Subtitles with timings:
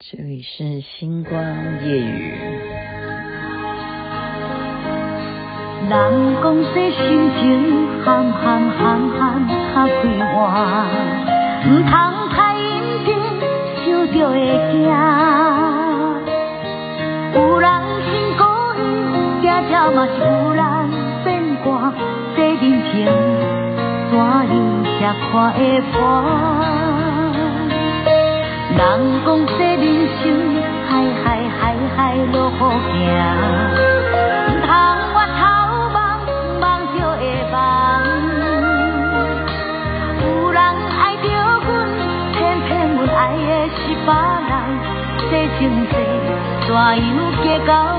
[0.00, 1.42] 这里是星光
[1.84, 2.32] 夜雨。
[5.88, 5.90] 人
[6.40, 9.42] 讲说心情含含含含
[9.74, 9.98] 较快
[10.30, 10.38] 活，
[11.66, 11.90] 唔通
[12.30, 12.70] 太认
[13.04, 13.10] 真，
[13.84, 14.38] 想着会
[14.70, 14.86] 惊。
[17.34, 17.66] 有人
[18.06, 18.08] 心
[18.38, 18.40] 故
[18.78, 18.80] 意，
[19.42, 20.62] 定定嘛是有人
[21.24, 21.26] 变
[21.64, 21.92] 卦，
[22.36, 22.62] 这人
[22.92, 22.94] 情
[24.12, 24.46] 怎样
[24.84, 24.96] 才
[25.32, 25.58] 看会
[25.90, 25.98] 破？
[28.70, 28.78] 人
[29.26, 29.28] 讲
[29.58, 29.67] 这人生海海
[31.98, 32.94] 海海路好行，
[34.46, 34.70] 唔通
[35.14, 35.40] 我头
[35.92, 35.98] 望
[36.60, 37.20] 望就会
[37.50, 37.58] 忘。
[40.22, 41.26] 有人爱着
[41.66, 41.66] 阮，
[42.32, 43.42] 偏偏阮爱的
[43.74, 44.08] 是别
[44.46, 44.50] 人，
[45.28, 45.92] 这情世
[46.68, 46.86] 怎样
[47.42, 47.97] 结到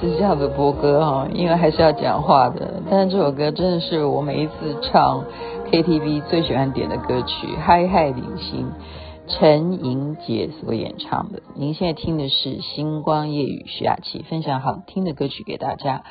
[0.00, 2.82] 不能一直这样子播歌哈，因为还是要讲话的。
[2.90, 5.24] 但是这首歌真的是我每一次唱
[5.70, 8.66] KTV 最喜欢点的歌曲，《嗨嗨领星》，
[9.28, 11.42] 陈莹姐所演唱的。
[11.54, 16.02] 您现在听的是《星光夜雨》，徐雅琪分享好听的歌曲给大家。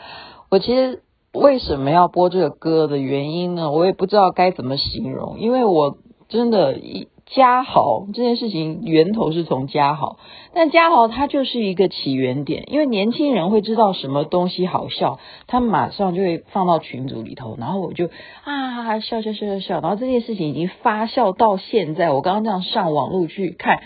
[0.50, 1.02] 我其实
[1.34, 3.72] 为什么要播这个歌的原因呢？
[3.72, 7.08] 我也不知道该怎么形容，因为我真的一。
[7.36, 10.18] 家豪这件事情源头是从嘉豪，
[10.54, 18.10] 但嘉豪它就是一个起源点，因为年轻人会知道什么东西好笑，他们马上就会放到群组里头，然后我就
[18.44, 22.10] 啊笑笑笑笑笑，然后这件事情已经发酵到现在。
[22.10, 23.84] 我刚刚这样上网路去看，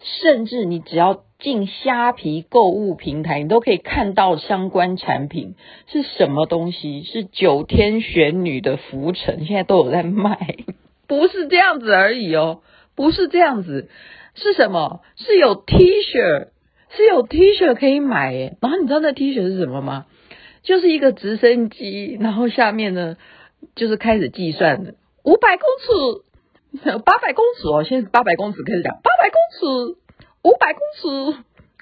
[0.00, 5.54] 甚至你只要进虾皮购物平台，你都可以看到相关产品
[5.86, 10.56] 是什么东西，是九天玄女的浮尘，现在都有在卖，
[11.08, 12.60] 不是这样子而已哦。
[12.94, 13.88] 不是这样子，
[14.34, 15.00] 是什么？
[15.16, 16.48] 是有 T 恤，
[16.90, 18.56] 是有 T 恤可以买耶。
[18.60, 20.06] 然后你知道那 T 恤是什么吗？
[20.62, 23.16] 就是一个直升机，然后下面呢
[23.74, 24.94] 就是开始计算的，
[25.24, 29.96] 五百公尺、八百公尺哦，现在八百公尺开始讲，八百公尺、
[30.42, 31.08] 五百公尺、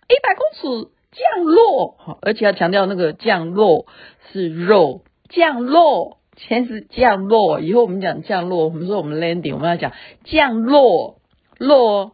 [0.09, 3.87] 一百公尺降落，而且要强调那个降落
[4.33, 6.20] 是肉降落。
[6.49, 9.93] 先是降落，以后我们讲降落，我们说我们 landing，我们要讲
[10.25, 11.19] 降落，
[11.59, 12.13] 落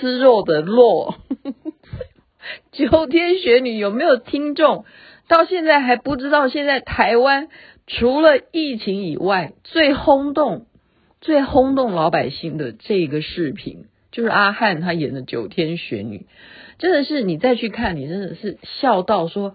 [0.00, 1.16] 吃肉的落。
[2.72, 4.84] 九天玄女有没有听众
[5.28, 6.48] 到现在还不知道？
[6.48, 7.48] 现在台湾
[7.86, 10.66] 除了疫情以外，最轰动、
[11.20, 16.26] 最轰动老百姓的这个视频，就是阿汉他演的九天玄女，
[16.78, 19.54] 真的是你再去看，你真的是笑到说，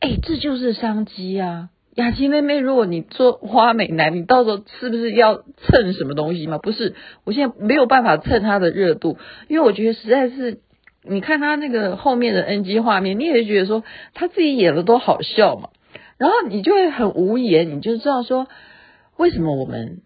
[0.00, 1.70] 哎，这就是商机啊！
[1.96, 6.58] 雅琪妹妹，如果你做花美男，你到时候是不是要蹭什么东西吗？
[6.58, 9.16] 不是，我现在没有办法蹭他的热度，
[9.48, 10.60] 因为我觉得实在是，
[11.02, 15.70] 你看他那个后面的 NG 画面，你也会觉得说他自己演的多好笑嘛，
[16.18, 18.46] 然后你就会很无言，你就知道说
[19.16, 20.02] 为什么我们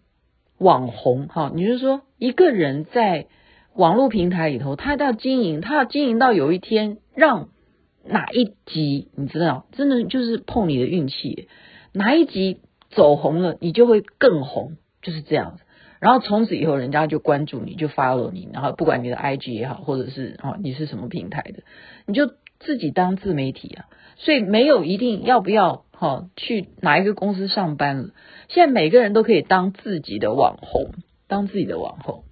[0.57, 3.27] 网红哈，你就说一个人在
[3.75, 7.49] 网络平台里头，他要经营，他要经营到有一天让
[8.05, 11.49] 哪一集，你知道，真的就是碰你的运气。
[11.93, 12.59] 哪一集
[12.89, 15.63] 走红了，你就会更红，就是这样子。
[15.99, 18.49] 然后从此以后，人家就关注你，就 follow 你。
[18.53, 21.63] 然后不管你的 IG 也好，或者是哦你是什么平台的，
[22.05, 23.85] 你就自己当自媒体啊。
[24.15, 28.09] 所以没有一定要不要哈去哪一个公司上班了。
[28.49, 30.91] 现在每个人都可以当自己的网红，
[31.27, 32.23] 当自己的网红。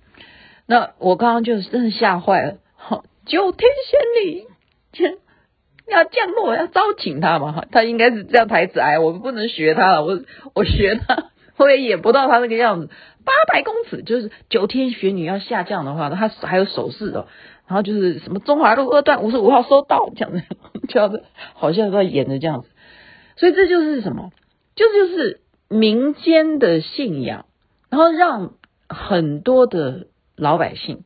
[0.66, 4.48] 那我刚刚就是真的吓坏了，哈，九天仙女。
[5.89, 7.66] 要降落，要招请他嘛？
[7.72, 8.79] 他应该是这样台词。
[8.79, 10.22] 哎，我不能学他了，我
[10.53, 12.89] 我学他， 我也演不到他那个样子。
[13.25, 17.27] 八百公尺就是九天玄女要下降的话，他还有手势的，
[17.67, 20.41] 然后就是什么中华路二段五十五号收到这样的，
[20.88, 21.23] 这样子
[21.53, 22.69] 好像在演的这样子。
[23.35, 24.31] 所以这就是什么？
[24.75, 27.45] 就就是民间的信仰，
[27.89, 28.53] 然后让
[28.88, 31.03] 很多的老百姓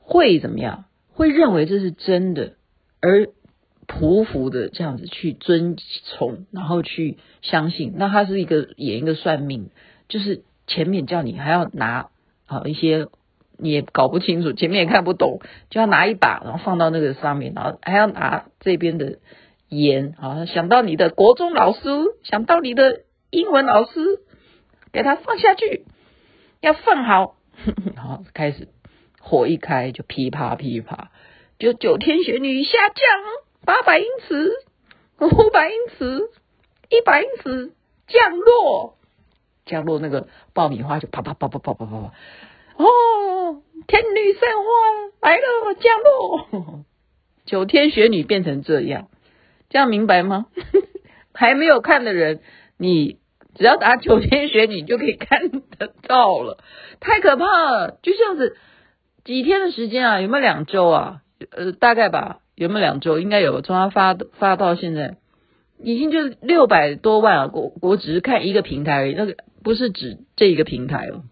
[0.00, 0.84] 会怎么样？
[1.12, 2.54] 会认为这是真的，
[3.00, 3.28] 而。
[3.90, 9.70] 匍匐的这样子去遵从，然后去相信，那他是一个演一个算命，
[10.08, 12.08] 就是前面叫你还要拿
[12.46, 13.08] 啊一些
[13.58, 15.40] 你也搞不清楚，前面也看不懂，
[15.70, 19.18] 就要拿一把，然后放到那个上面，然后还要拿这边的
[19.68, 21.80] 盐啊，想到你的国中老师，
[22.22, 23.00] 想到你的
[23.30, 24.20] 英文老师，
[24.92, 25.84] 给他放下去，
[26.60, 27.34] 要放好，
[27.96, 28.68] 然后开始
[29.20, 31.10] 火一开就噼啪噼啪，
[31.58, 33.49] 就九天玄女下降。
[33.64, 34.50] 八百英尺，
[35.20, 36.30] 五百英尺，
[36.88, 37.72] 一百英尺
[38.06, 38.96] 降落，
[39.66, 42.12] 降落那个爆米花就啪啪啪啪啪啪啪啪，
[42.76, 46.84] 哦，天女散花来了，降落。
[47.44, 49.08] 九天玄女变成这样，
[49.68, 50.46] 这样明白吗？
[51.34, 52.40] 还没有看的人，
[52.76, 53.18] 你
[53.54, 56.58] 只要打九天玄女就可以看得到了，
[57.00, 57.98] 太可怕了！
[58.02, 58.56] 就这样子，
[59.24, 61.22] 几天的时间啊，有没有两周啊？
[61.50, 63.18] 呃，大概吧，有没有两周？
[63.18, 63.62] 应该有。
[63.62, 65.16] 从他发发到现在，
[65.82, 67.50] 已经就六百多万了。
[67.54, 69.34] 我我只是看一个平台而已，那个
[69.64, 71.22] 不是指这一个平台哦。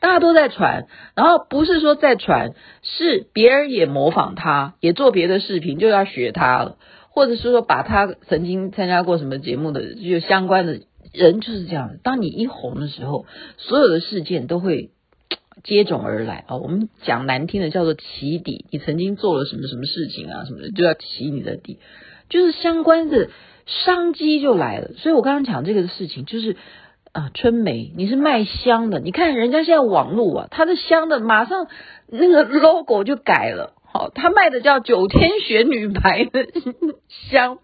[0.00, 6.76] 大家都在传，然后不是说在传，是别人也模仿他，也做别的视频，就要学他了，
[7.08, 10.80] 或者是说把他曾经参加过什么节目的就相关的
[11.12, 11.98] 人就是这样。
[12.02, 13.26] 当你一红的时候，
[13.58, 14.90] 所有的事件都会
[15.62, 16.56] 接踵而来啊。
[16.56, 21.78] 我们讲难听的叫做起底，你曾经做了什么什么事情啊什么的，就要起你的底，
[22.28, 23.30] 就是相关的
[23.66, 24.92] 商机就来了。
[24.96, 26.56] 所以我刚刚讲这个事情就是。
[27.12, 31.66] 啊，春梅，你是卖香的，你看人家现在网络啊，他的香的马上
[32.08, 36.46] 那个 logo 就改了，好，他卖的叫九天玄女牌的
[37.30, 37.60] 香，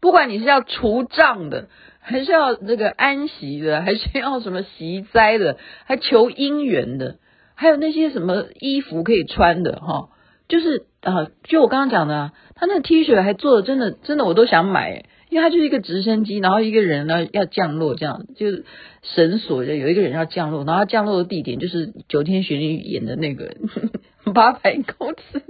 [0.00, 1.68] 不管你是要除障的，
[2.00, 7.18] 还是要那个安息的，还是要什么息灾的，还求姻缘的，
[7.56, 10.10] 还有那些什么衣服可以穿的哈，
[10.46, 15.06] 就是啊，就我刚刚讲的啊，他那 T 恤还做的真的真的我都想买。
[15.28, 18.64] 因为它就是一个直升机，然后一个人呢要降落，这样就是
[19.02, 23.56] 绳索就有一个人要降落，然后降落的地点就是九天玄女演的那个
[24.32, 25.42] 八百公尺、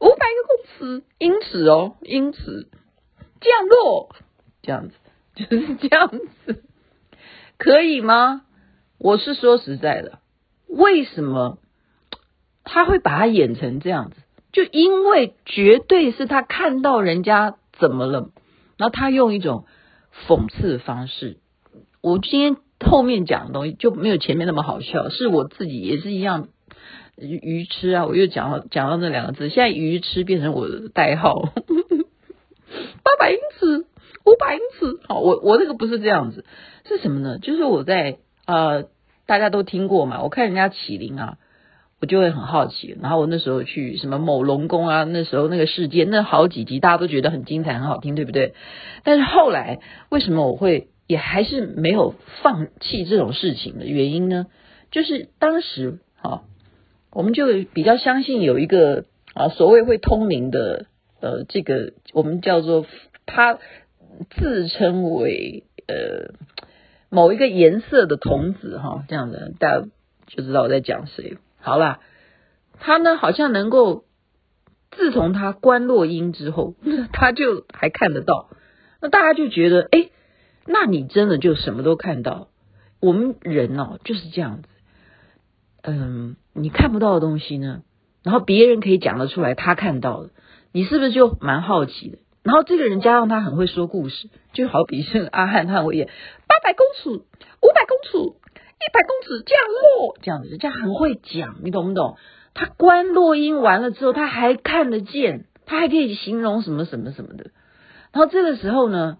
[0.00, 2.68] 五百个公尺、英尺哦，英尺
[3.40, 4.14] 降落
[4.62, 4.94] 这样子，
[5.34, 6.10] 就是这样
[6.44, 6.62] 子，
[7.56, 8.42] 可以吗？
[8.98, 10.18] 我是说实在的，
[10.68, 11.58] 为什么
[12.64, 14.16] 他会把他演成这样子？
[14.52, 18.30] 就因为绝对是他看到人家怎么了。
[18.78, 19.64] 然后他用一种
[20.26, 21.38] 讽刺的方式，
[22.02, 26.48] 我今天后面讲的东西就没有前面那么好笑，是我自己也是一样
[27.16, 28.04] 愚痴啊！
[28.04, 31.40] 我又讲到讲到那两个字，现在愚痴变成我的代号，
[33.02, 33.86] 八百英尺，
[34.26, 36.44] 五百英尺，好，我我那个不是这样子，
[36.84, 37.38] 是什么呢？
[37.38, 38.84] 就是我在呃，
[39.26, 41.38] 大家都听过嘛，我看人家启灵啊。
[41.98, 48.52] 我就会很好奇，然后我那时候去什么某龙宫啊，那时候那个事件，那好几集大家都觉得很精彩、很好听，对不对？
[49.02, 49.80] 但是后来
[50.10, 54.46] 为什么我会也还是没有放弃这种事情的原因呢？
[54.90, 56.42] 就是当时啊，
[57.12, 60.84] 我们就比较相信有一个啊所谓会通灵的
[61.22, 62.84] 呃，这个我们叫做
[63.24, 63.58] 他
[64.36, 66.34] 自称为呃
[67.16, 69.86] 某一个颜色的童子哈，这样的大家
[70.26, 71.38] 就知道我在讲谁。
[71.58, 72.00] 好啦，
[72.78, 74.04] 他呢好像能够，
[74.90, 76.74] 自从他观落阴之后，
[77.14, 78.50] 他就还看得到。
[79.00, 80.10] 那大家就觉得，哎，
[80.66, 82.48] 那你真的就什么都看到。
[83.00, 84.68] 我们人哦就是这样子，
[85.84, 87.80] 嗯，你看不到的东西呢，
[88.24, 90.30] 然后别人可以讲得出来他看到的，
[90.70, 92.18] 你是不是就蛮好奇的？
[92.46, 96.08] 然后这个人加上他很会说故事，就好比是阿汉，他很会演
[96.46, 98.36] 八百公尺、五百公尺。
[98.78, 102.18] 一百公尺降落，这样子，这样很会讲，你懂不懂？
[102.52, 107.52] 他关落音完了之后，他还看得见，他还可以形容什么什么什么的。
[108.12, 109.16] 然后这个时候呢，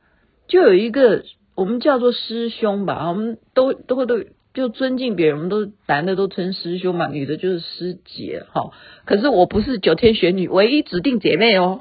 [0.46, 1.24] 就有一个
[1.54, 8.72] 我们叫做师兄吧，我们都都会都就尊敬别人，我们都男的都称师兄嘛，女的就是师姐哈。
[9.06, 11.80] 可是我不是九天玄女唯一指定姐妹哦。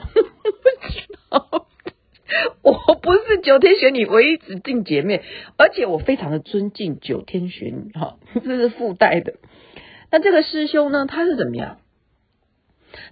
[2.62, 5.22] 我不是九天玄女唯一指定姐妹，
[5.58, 9.36] 而且我非常的尊敬九天玄女，哈， 这是附带的。
[10.12, 11.78] 那这个师兄呢，他是怎么样？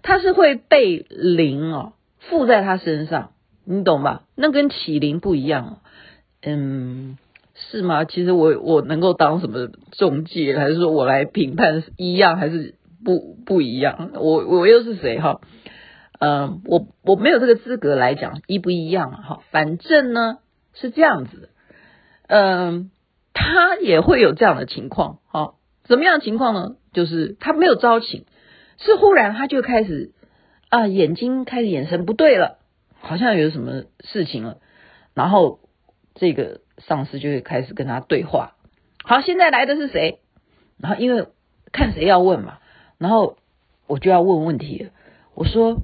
[0.01, 3.33] 他是会被灵哦附在他身上，
[3.65, 4.23] 你懂吧？
[4.35, 5.81] 那跟启灵不一样，
[6.41, 7.17] 嗯，
[7.53, 8.05] 是吗？
[8.05, 14.11] 其实我我能够当什么中介，还是说我来评判一样还是不不一样？
[14.15, 15.41] 我我又是谁哈？
[16.19, 20.37] 嗯，我我没有这个资格来讲一不一样哈，反正呢
[20.73, 21.49] 是这样子，
[22.27, 22.91] 嗯，
[23.33, 25.55] 他也会有这样的情况哈，
[25.85, 26.75] 什么样的情况呢？
[26.93, 28.25] 就是他没有招请，
[28.77, 30.13] 是忽然他就开始
[30.69, 32.59] 啊，眼睛开始眼神不对了，
[33.01, 34.59] 好像有什么事情了，
[35.13, 35.59] 然后
[36.15, 38.55] 这个上司就会开始跟他对话。
[39.03, 40.19] 好，现在来的是谁？
[40.77, 41.27] 然后因为
[41.73, 42.59] 看谁要问嘛，
[42.97, 43.35] 然后
[43.87, 44.91] 我就要问问题了，
[45.33, 45.81] 我说。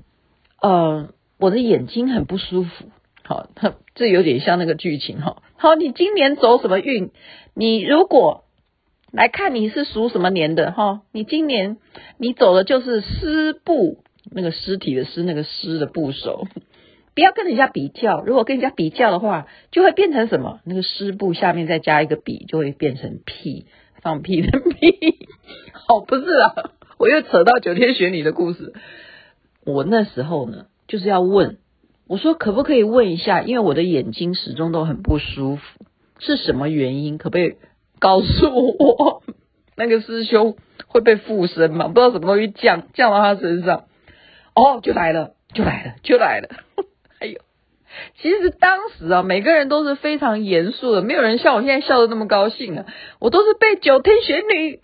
[0.61, 2.85] 呃，我的眼睛很不舒服。
[3.23, 3.47] 好，
[3.95, 5.41] 这有点像那个剧情哈。
[5.57, 7.11] 好，你今年走什么运？
[7.53, 8.43] 你如果
[9.11, 11.01] 来看你是属什么年的哈？
[11.11, 11.77] 你今年
[12.17, 16.47] 你走的就是尸部，那个尸体的尸，那个尸的部首。
[17.15, 20.61] 不要跟人家比较，如果跟人家比较的话，就会变成什么？
[20.63, 23.65] 那个尸部下面再加一个比，就会变成屁，
[24.01, 25.27] 放屁的屁。
[25.89, 28.73] 哦，不是啊，我又扯到九天玄女的故事。
[29.65, 31.57] 我那时候呢，就是要问，
[32.07, 35.61] 我说可不可以问一下，因为我的眼睛始终都很不舒服，
[36.19, 37.17] 是什么原因？
[37.17, 37.55] 可不可以
[37.99, 39.23] 告诉我？
[39.75, 41.87] 那个师兄会被附身吗？
[41.87, 43.85] 不知道什么东西降降到他身上，
[44.55, 46.49] 哦， 就来了，就来了，就来了。
[47.19, 47.39] 哎呦，
[48.21, 52.85] 其实当时啊，每个人都是非常严肃的，没有人像我现在笑的那么高兴啊。
[53.19, 54.81] 我都是被九天玄女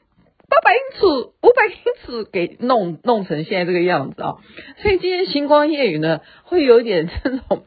[0.48, 1.06] 八百英尺、
[1.42, 4.36] 五百英尺给弄弄成现在这个样子啊。
[4.82, 7.64] 所以今天星光夜雨呢，会有一点这种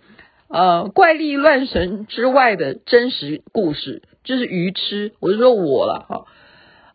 [0.48, 6.24] 呃怪力乱神之外的真实故事，就是愚痴，我就说我了哈。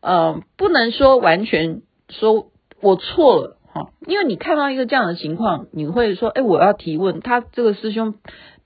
[0.02, 7.22] 呃，不能说完全说我错了哈，因为你看到一个这样的情况，你会说，哎，我要提问。
[7.22, 8.16] 他这个师兄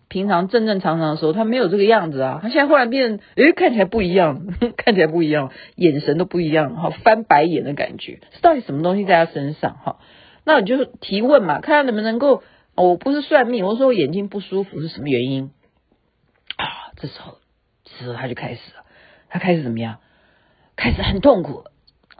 [0.10, 4.48] 平常正正常常的时候，他没有这个样子啊，他现在忽然变，哎，看起来不一样，
[4.78, 10.00] 看起来不一样，眼神都不一样哈，翻白眼的感觉，是到底什么东西在他身上哈？
[10.46, 12.44] 那你就提问嘛，看他能不能够，
[12.76, 15.52] 我不是算命，我说我眼睛不舒服是什么原因
[16.56, 16.94] 啊？
[16.96, 17.38] 这时候，
[17.84, 18.86] 这时候他就开始了，
[19.30, 19.98] 他开始怎么样？
[20.78, 21.64] 开始很痛苦，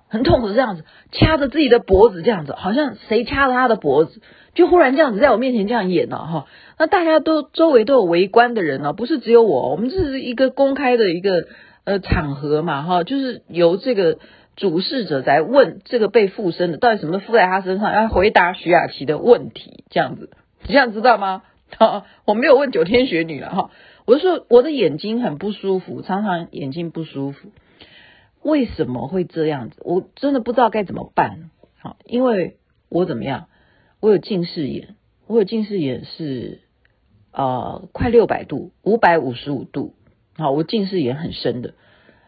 [0.10, 4.22] 很痛苦，这样子掐着自己的脖子，这样子好像谁掐着他的脖子，
[4.54, 6.46] 就忽然这样子在我面前这样演了哈。
[6.80, 11.48] 那大家都周围都有围观的人呢，不是只有我，我们这是一个公开的一个
[11.84, 14.18] 呃场合嘛哈，就是由这个
[14.56, 20.30] 主事者在问这个被附身的到底什么附在他身上，要回答徐雅琪的问题，这样子，
[20.64, 21.44] 你这样知道吗？
[21.78, 23.72] 哈，我没有问九天玄女了哈，
[24.06, 27.50] 我就说我的眼睛很不舒服，常常眼睛不舒服。
[28.42, 29.78] 为什么会这样子？
[29.84, 31.50] 我真的不知道该怎么办。
[31.80, 32.58] 好，因为
[32.90, 33.48] 我怎么样？
[34.00, 34.96] 我有近视眼，
[35.28, 36.62] 我有近视眼是
[37.32, 39.94] 呃快六百度，五百五十五度。
[40.36, 41.74] 好，我近视眼很深的。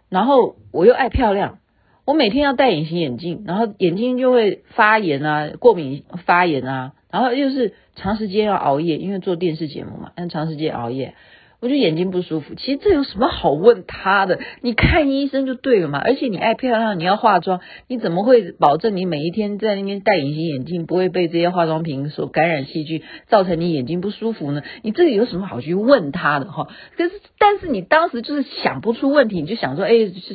[0.10, 1.60] 然后我又爱漂亮，
[2.06, 11.14] 我每天要戴隐形眼镜，然后眼睛就会发炎啊，过敏发炎啊，然后又是长时间要熬夜，因为做电视节目嘛，但长时间熬夜。
[11.62, 14.40] 我就眼睛不舒服，其实这有什么好问他的？
[14.62, 16.00] 你看医生就对了嘛。
[16.00, 24.64] 而且你爱漂亮，你要化妆，你怎么会保证你每一天在那边戴隐形眼镜不会被这些化妆品所感染细菌，造成你眼睛不舒服呢？
[24.84, 26.68] 你这里有什么好去问他的哈？
[26.96, 29.92] 可是，但是你当时就是想不出问题，你就想说，哎，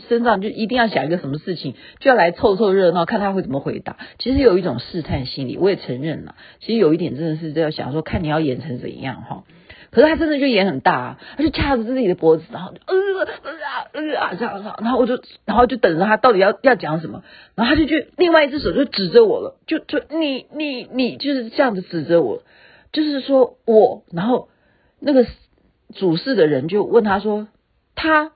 [0.09, 3.97] 身上就一定要想一个什么事情，就要来凑凑热闹，看他会怎么回答。
[4.19, 6.35] 其实有一种试探心理，我也承认了。
[6.61, 9.45] 其实有一点真的是在想说，看你要演成怎样哈。
[9.95, 12.95] 可是他真的就眼很大，啊，他就掐着自己的脖子，然后呃
[13.45, 17.23] 呃啊呃啊这样，然后我就然后就等着他到底要要讲什么，
[17.55, 22.43] 然后他就就另外一只手就指着我了，就就你你你就是这样子指着我，
[22.93, 24.49] 就是说我，然后
[24.99, 25.25] 那个
[25.95, 27.47] 主事的人就问他说，
[27.95, 28.33] 他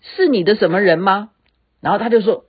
[0.00, 1.28] 是你的什么人吗？
[1.82, 2.44] 然后他就说，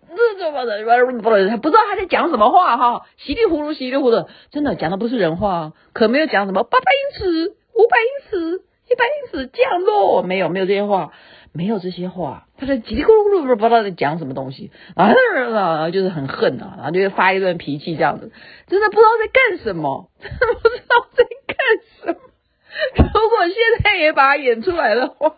[1.50, 7.56] 他不知道他在讲什么话哈，稀里糊涂稀里糊涂，真的讲的不是人话，可没有讲什么八百英尺。
[7.74, 11.12] 五百英尺，一百英尺降落，没有没有这些话，
[11.54, 18.32] 没有这些话，他在叽里咕噜咕噜不知道在讲什么东西啊，然后就是很恨啊，然后就会发一顿脾气这样子，
[18.68, 21.58] 真的不知道在干什么，真 的不知道在干
[22.00, 22.20] 什么。
[22.96, 25.36] 如果现在也把它演出来的话。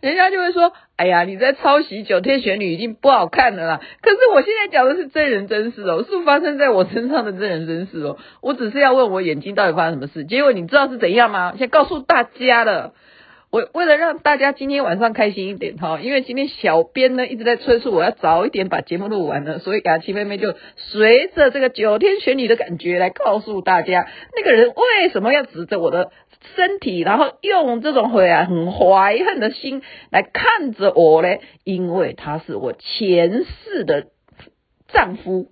[0.00, 8.16] 人家就会说：“哎呀，你在抄袭九天玄女已经不好看了啦。”可是我现在讲的是真人真事哦，是发生在我身上的真人真事哦。
[8.40, 11.54] 我只是要问我眼睛到底发生什么事，结果你知道是怎样吗？
[11.58, 12.94] 先告诉大家了。
[13.48, 26.10] 我为了让大家今天晚上开心一点哈，因为今天小编呢一直在催促我要早一点把节目录完了，所以雅琪妹妹就随着这个九天玄女的感觉来告诉大家，那个人为什么要指着我的。
[26.54, 34.08] 身体，然后用这种会啊很怀恨的心来看着我嘞，因为他是我前世的
[34.88, 35.48] 丈夫，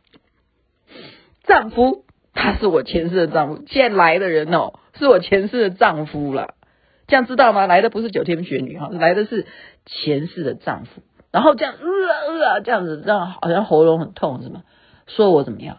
[1.44, 6.54] 丈夫，他是我前世的丈夫，现在来的人哦，是我前世的丈夫了，
[7.06, 7.66] 这样知道吗？
[7.66, 9.46] 来的不是九天玄女哈，来的是
[9.86, 14.62] 前世的丈夫，然后这样呃呃这样子，这样好像喉咙很痛是吗？
[15.06, 15.78] 说我怎么样？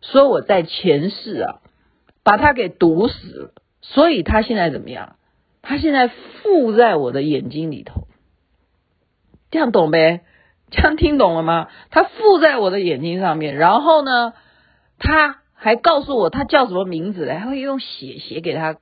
[0.00, 1.60] 说我在前世啊。
[2.22, 5.16] 把他给毒死了，所以他现在怎么样？
[5.62, 8.06] 他现在附在我的眼睛里头，
[9.50, 10.22] 这样懂呗？
[10.70, 11.68] 这样听懂了吗？
[11.90, 14.32] 他附在我的眼睛上面，然后呢，
[14.98, 17.34] 他还告诉我他叫什么名字嘞？
[17.34, 18.78] 还会用写写给他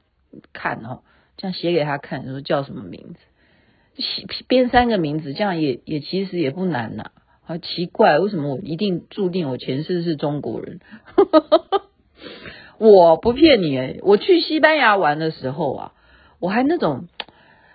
[0.52, 1.00] 看哦，
[1.36, 4.02] 这样写给他看，说叫什么名字？
[4.02, 7.10] 写编三个名字，这样也也其实也不难呐。
[7.42, 10.80] 好奇怪，为什么我一定注定我前世是中国人？
[12.78, 15.92] 我不骗你诶，我去西班牙玩的时候啊，
[16.38, 17.08] 我还那种，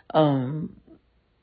[0.07, 0.69] 嗯，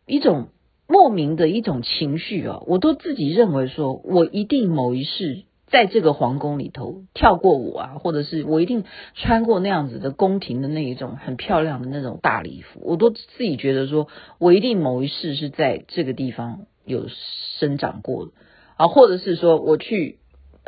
[0.07, 0.49] 一种
[0.87, 17.09] 莫名的一种情绪啊，我都自己认为说，我一定某一世在这个皇宫里头跳过舞啊，或者是我一定穿过那样子的宫廷的那一种很漂亮的那种大礼服，我都自己觉得说我一定某一世是在这个地方有
[17.59, 18.31] 生长过
[18.77, 20.20] 啊，或者是说我去。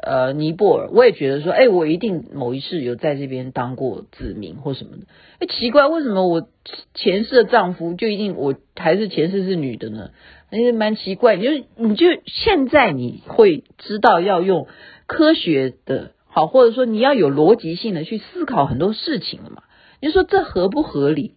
[0.02, 5.04] 呃，尼泊尔，我也觉得说，哎，我一定某一世有在这边当过子民或什么的。
[5.38, 6.48] 哎，奇怪，为什么我
[6.92, 10.10] 前世的丈夫就一定我还是前世是女的呢？
[10.50, 11.36] 哎，蛮奇怪。
[11.36, 14.66] 你就你就现在你会知道要用
[15.06, 19.62] 科学的，好，或者说你要有逻辑性的去思考很多事情了嘛？
[20.00, 21.36] 你说这合不合理？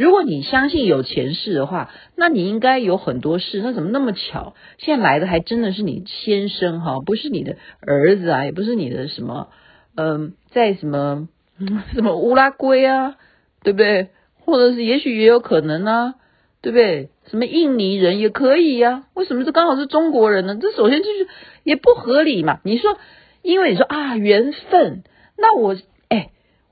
[0.00, 3.60] 如果你相信有前世的话，那你应该有很多事。
[3.62, 9.48] 那怎么那么巧，现在来的还真的是你先生哈，不是你的儿子啊，也不是你的什么，
[9.96, 11.28] 嗯，在什么
[11.92, 13.16] 什么乌拉圭啊，
[13.62, 14.08] 对不对？
[14.38, 16.14] 或者是也许也有可能啊，
[16.62, 17.10] 对不对？
[17.26, 19.04] 什么印尼人也可以呀？
[19.12, 20.56] 为什么这刚好是中国人呢？
[20.58, 21.28] 这首先就是
[21.62, 22.60] 也不合理嘛。
[22.64, 22.96] 你说，
[23.42, 25.02] 因为你说啊缘分，
[25.36, 25.76] 那我。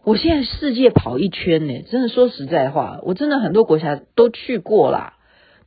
[0.08, 5.18] 我现在世界跑一圈呢，真的说实在话，我真的很多国家都去过啦。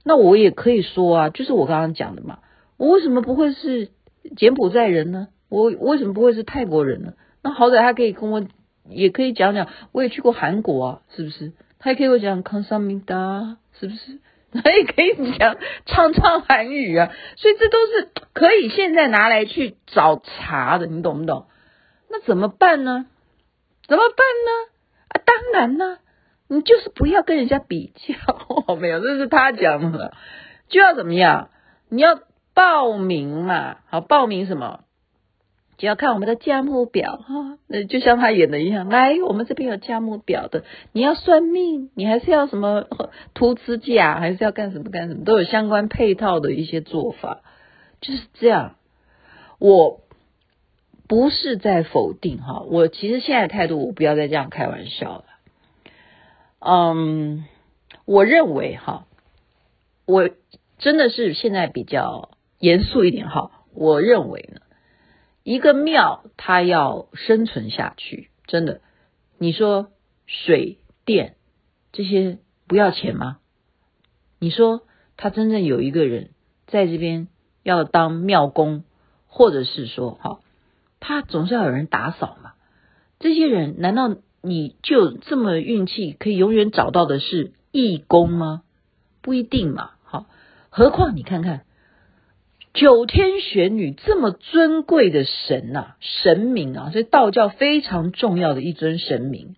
[0.04, 2.40] 那我也可以说啊，就是我刚刚讲的嘛，
[2.76, 3.90] 我为什么不会是
[4.36, 5.28] 柬埔寨人呢？
[5.48, 7.14] 我为什么不会是泰国人呢？
[7.44, 8.44] 那好歹他可以跟我，
[8.90, 11.52] 也可以讲讲，我也去过韩国啊，是不是？
[11.78, 14.18] 他也可以讲康萨米达，是不是？
[14.60, 15.56] 他也可以讲
[15.86, 21.46] 唱唱韩语啊，所以这都是可以现在拿来去找茬的，你懂不懂？
[22.10, 23.06] 那怎么办呢？
[23.92, 24.72] 怎么办呢？
[25.10, 25.98] 啊，当然呢，
[26.48, 30.14] 你就是不要跟人家比较， 没有，这是他讲的，
[30.70, 31.50] 就要怎么样？
[31.90, 32.18] 你要
[32.54, 34.86] 报名嘛，好，报名什么？
[35.78, 42.86] 就要看我们的价目表哈，那就像他演的一样，来，我们这边有价目表的，你要算命，你还是要什么
[43.34, 47.42] 涂指甲，还是要干什么干什么，都有相关配套的一些做法，
[48.00, 48.76] 就是这样，
[49.60, 50.00] 我。
[51.12, 55.26] 不是在否定哈，我其实现在态度，我不要再这样开玩笑了。
[56.60, 57.44] 嗯，
[58.06, 59.08] 我认为哈，
[60.06, 60.30] 我
[60.78, 63.52] 真的是现在比较严肃一点哈。
[63.74, 64.62] 我认为呢，
[65.44, 68.80] 一个庙它要生存下去，真的，
[69.38, 69.92] 你说
[70.28, 71.36] 水电
[71.92, 72.38] 这些
[72.70, 73.40] 不要钱吗？
[74.40, 74.84] 你说
[75.18, 76.30] 他真正有一个人
[76.68, 77.28] 在这边
[77.64, 78.86] 要当庙工，
[79.28, 80.40] 或者是说哈。
[81.02, 82.54] 他总是要有人打扫嘛，
[83.20, 88.62] 这些人难道你就这么运气可以永远找到的是义工吗？
[89.22, 90.28] 不一定嘛，好，
[90.70, 91.66] 何况你看看
[92.74, 99.56] 九天玄女这么尊贵的神呐、神明啊，是道教非常重要的一尊神明，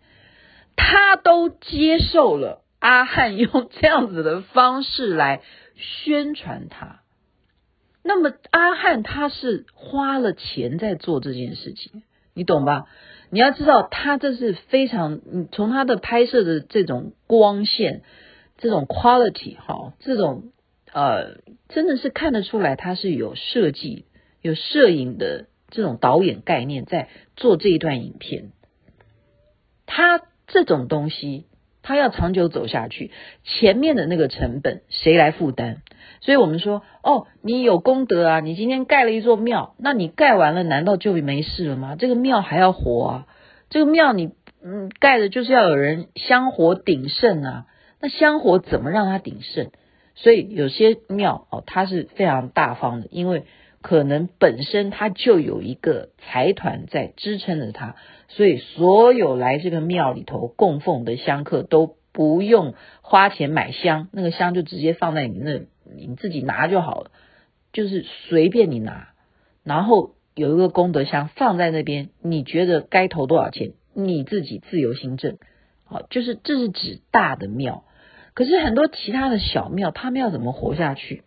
[0.75, 5.41] 他都接受了阿汉用这样子的方式来
[5.75, 7.02] 宣传他。
[8.03, 12.85] 那么阿汉他是花了钱在做这件事情，你懂吧？
[13.29, 18.01] 你要知道，他这是非常，你从他的拍摄的这种光线、
[18.57, 20.51] 这种 quality 哈，这种
[20.91, 21.37] 呃，
[21.69, 24.05] 真的是看得出来他是有设计、
[24.41, 28.51] 有摄影的这种导演概念在做这一段影片。
[29.85, 31.45] 他这种东西，
[31.81, 33.11] 他要长久走下去，
[33.43, 35.81] 前面的那个成本谁来负担？
[36.23, 41.97] 所以我们说，哦，你有功德啊，你今天盖了一座庙，那你盖完了，难道就没事了吗？
[41.99, 43.27] 这个庙还要活啊，
[43.69, 44.31] 这个庙你
[44.63, 47.65] 嗯盖的就是要有人香火鼎盛啊，
[47.99, 49.71] 那香火怎么让它鼎盛？
[50.15, 53.43] 所以有些庙哦，它是非常大方的，因为
[53.81, 57.95] 可能本身它就有一个财团在支撑着它，
[58.29, 65.63] 所以所有来这个庙里头供奉的香客都不用花钱买香，那个香就直接放在你那。
[65.83, 67.11] 你自己拿就好了，
[67.71, 69.09] 就是随便你拿，
[69.63, 75.37] 然后有一个功德箱放在那边，你觉得该投多少钱，你自己自由心证。
[75.85, 77.83] 好，就是这是指大的庙，
[78.33, 81.23] 可是很多其他的小庙，他们要怎么活下去？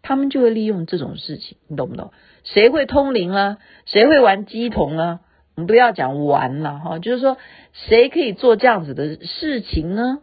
[0.00, 2.12] 他们就会利用这种事情，你懂不懂？
[2.44, 3.58] 谁会通灵啊？
[3.84, 5.20] 谁会玩乩童啊？
[5.56, 7.36] 我们不要讲玩了哈，就是说
[7.72, 10.20] 谁可以做这样子的事情呢？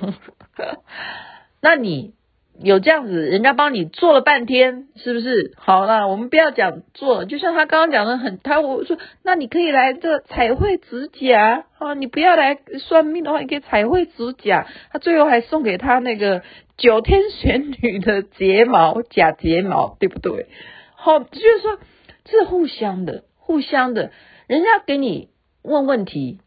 [1.60, 2.14] 那你。
[2.60, 5.52] 有这样子，人家帮你做了半天，是不是？
[5.56, 14.66] 好了，我们不要讲做，就像他刚刚讲的很，他我说，那你可以来这彩绘指甲啊，你不要来算命的话，你可以彩绘指甲。
[14.92, 16.42] 他最后还送给他那个
[16.76, 20.46] 九天玄女的睫毛假睫毛，对不对？
[20.94, 21.78] 好，就是说
[22.24, 24.12] 这是互相的，互相的，
[24.46, 25.30] 人家给你
[25.62, 26.38] 问问题，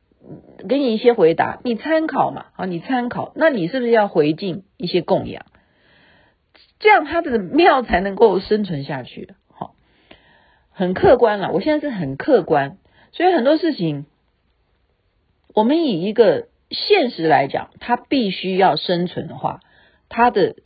[0.70, 5.46] 给你一些回答，你参考嘛，好，你参考，那你是不是要回敬一些供养？
[6.86, 9.34] 这样他的庙才能够生存下去。
[9.50, 9.74] 好，
[10.70, 12.78] 很客观了，我现在是很客观，
[13.12, 14.06] 所以很多事情，
[15.56, 19.62] 我们以一个现实来讲，他必须要生存的话，
[20.10, 20.58] 他的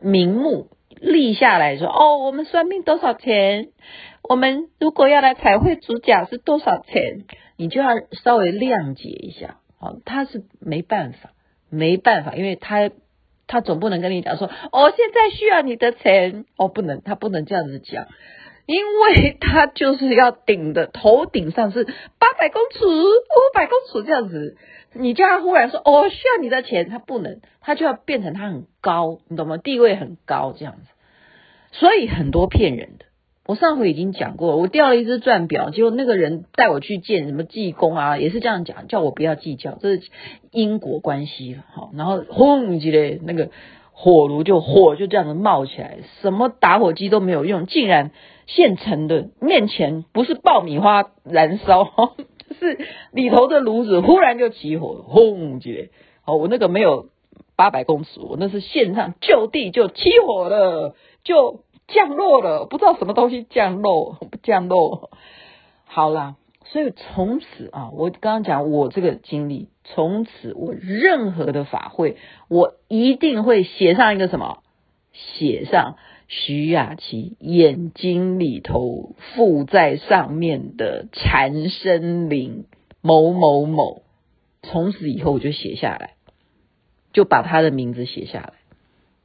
[0.00, 3.70] 名目立下来说，哦，我们算命多少钱？
[4.22, 7.24] 我们如果要来彩绘主甲是多少钱？
[7.56, 9.58] 你就要稍微谅解一下。
[9.80, 11.32] 好，他是没办法，
[11.70, 12.88] 没办法，因为他
[13.46, 18.06] 他总不能跟你讲说，哦，现在需要你的钱，哦，不能，他不能这样子讲，
[18.66, 24.56] 因为他就是要顶的头顶上是八百公尺、五百公尺这样子，
[24.92, 29.56] 你叫他忽然说，哦，需要你的钱，他不能，他就要变成他很高，你懂吗？
[29.56, 30.82] 地位很高这样子，
[31.72, 33.05] 所以很多骗人的。
[33.46, 40.02] 我上回已经讲过，我掉了一只钻表，结果那个人带我去见什么济公啊，也是这样讲，叫我不要计较，这是
[40.50, 41.56] 因果关系。
[41.72, 43.50] 好，然后轰起来，那个
[43.92, 48.10] 火炉就火就这样子冒起来，什么打火机都没有用，竟然
[48.46, 52.14] 现成的面前不是爆米花燃烧，
[52.58, 52.78] 是
[53.12, 55.88] 里头的炉子忽然就起火，轰起来，
[56.24, 57.10] 好，我那个没有
[57.54, 61.60] 八百公尺，我那是现场就地就起火了，就。
[61.88, 65.10] 降落了，不知道什么东西降落，不降落。
[65.84, 72.16] 好啦，所以从此啊，我刚刚讲我这个经历，从此我任何的法会，
[72.48, 74.64] 我一定会写上一个什么，
[75.12, 75.96] 写上
[76.26, 82.66] 徐雅琪眼睛里头附在上面的缠身灵
[83.00, 84.02] 某某某。
[84.62, 86.14] 从此以后我就写下来，
[87.12, 88.54] 就把他的名字写下来，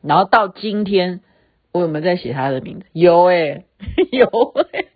[0.03, 1.21] 然后到今天。
[1.71, 2.85] 我有没有在写他的名字？
[2.93, 3.65] 有哎、
[4.11, 4.87] 有哎、欸。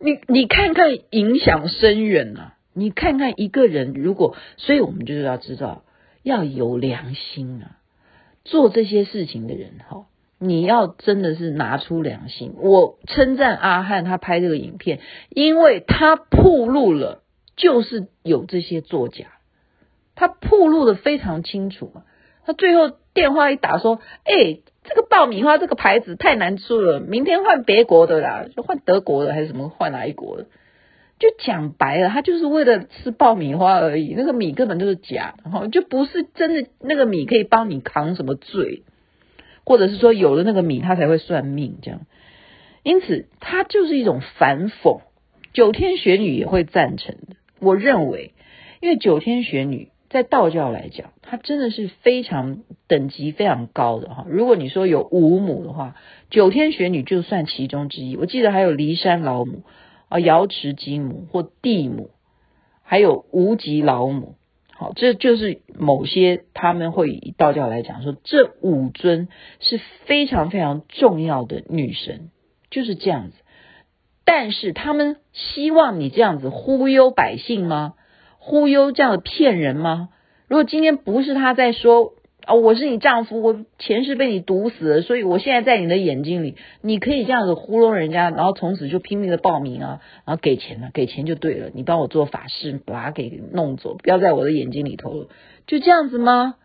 [0.00, 2.52] 你你看看影响深远呐！
[2.74, 5.84] 你看看一个人，如果，所以我们就是要知道
[6.22, 7.78] 要有良心啊。
[8.44, 10.04] 做这些事情的人哈，
[10.38, 12.52] 你要真的是拿出良心。
[12.58, 15.00] 我称赞阿汉他拍这个影片，
[15.30, 17.22] 因为他暴露了，
[17.56, 19.28] 就是有这些作假，
[20.14, 22.02] 他暴露的非常清楚嘛。
[22.44, 30.46] 他最后电话一打说，哎、这个爆米花这个牌子太难出了，明天换别国的啦，就换德国的还是什么换哪一国的？
[31.18, 34.14] 就讲白了，他就是为了吃爆米花而已。
[34.14, 38.82] 那个米根本就是假的哈，就不是真的那个米可以帮你扛什么罪，
[39.64, 42.00] 或者是说有了那个米他才会算命这样。
[42.82, 45.00] 因此，它就是一种反讽。
[45.54, 48.34] 九天玄女也会赞成的，我认为，
[48.82, 49.88] 因为九天玄女。
[50.14, 54.26] 在道教来讲，它真的是非常等级非常高的哈。
[54.28, 55.96] 如果你说有五母的话，
[56.30, 58.16] 九天玄女就算其中之一。
[58.16, 59.64] 我记得还有骊山老母
[60.08, 62.10] 啊、瑶池金母或地母，
[62.84, 64.36] 还有无极老母。
[64.70, 69.26] 好，这就是某些他们会以道教来讲说，这五尊
[69.58, 72.30] 是非常非常重要的女神，
[72.70, 73.36] 就是这样子。
[74.24, 77.94] 但是他们希望你这样子忽悠百姓吗？
[78.44, 80.10] 忽悠这样的骗人吗？
[80.48, 95.28] 如果今天不是他在说啊、哦，我是你丈夫，我前世被你毒死了，所以我现在在你的眼睛里，你可以这样子糊弄人家，然后从此就拼命的报名啊，然后给钱了，给钱就对了，你帮我做法事，把他给弄走，不要在我的眼睛里头了，
[95.66, 96.56] 就这样子吗？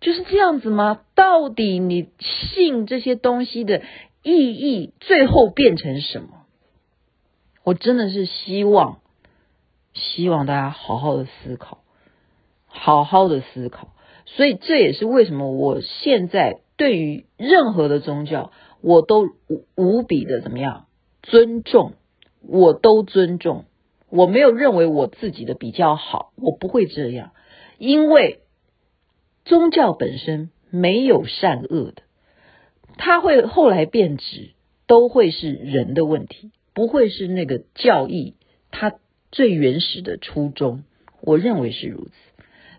[0.00, 1.02] 就是这样子吗？
[1.14, 3.82] 到底你信这些东西的
[4.24, 6.28] 意义，最后变成什么？
[7.62, 8.98] 我真的是希望。
[9.92, 11.82] 希望大家好好的思考，
[12.66, 13.88] 好好的思考。
[14.24, 19.28] 所以这也是为什么我现在对于任何的宗教，我都
[19.74, 20.86] 无比的怎么样
[21.22, 21.94] 尊重，
[22.46, 23.64] 我都尊重。
[24.08, 27.32] 我没有认为我自己的比较好，我不会这样，
[27.78, 28.40] 因为
[29.44, 32.02] 宗教本身没有善恶的，
[32.96, 34.50] 它会后来变质，
[34.86, 38.36] 都会是人的问题，不会是那个教义
[38.70, 38.94] 它。
[39.30, 40.84] 最原始的初衷，
[41.20, 42.10] 我认为是如此。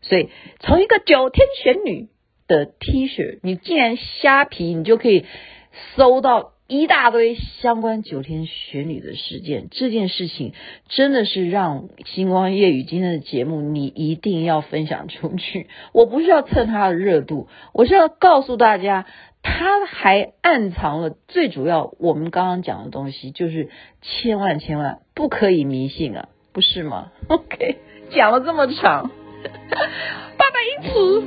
[0.02, 2.10] 所以，从一个九天玄女
[2.48, 5.26] 的 T 恤，你竟然虾皮，你就可以
[5.96, 9.68] 搜到一大堆相关九天玄女的事件。
[9.70, 10.54] 这件事情
[10.88, 15.68] 真的是让星光夜雨今天的节目，你一定要分享出去。
[15.94, 19.06] 我不是要蹭它的热度，我是要告诉大家，
[19.44, 23.70] 他还暗藏了最主要我们刚刚讲的东西，就是
[24.02, 26.30] 千万千万不可以迷信啊！
[26.54, 27.78] 不是吗？OK，
[28.10, 29.10] 讲了这么长，
[30.38, 31.22] 八百英尺，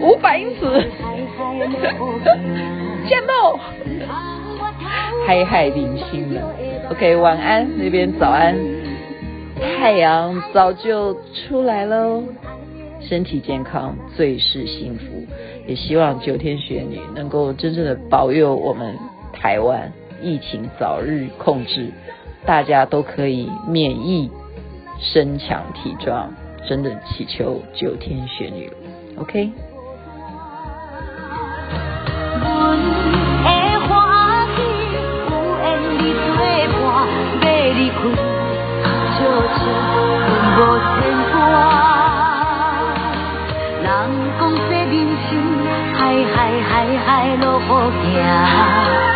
[0.00, 0.66] 五百英尺，
[3.08, 3.58] 见到。
[5.26, 6.52] 海海零星了。
[6.90, 8.56] OK，晚安，那边早安，
[9.78, 12.24] 太阳早就出来喽。
[13.00, 15.24] 身体健康最是幸福，
[15.66, 18.96] 也希望九天玄女能够真正的保佑我们
[19.32, 21.90] 台湾疫情早日控制，
[22.46, 24.30] 大家都可以免疫、
[24.98, 26.32] 身强体壮，
[26.68, 28.72] 真的祈求九天玄女。
[29.16, 29.50] OK。
[43.80, 43.94] 人
[44.38, 44.94] 讲这人
[45.28, 45.30] 生，
[45.94, 49.07] 海海海海路好行。